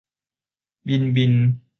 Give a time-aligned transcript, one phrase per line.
[0.87, 1.33] บินบิน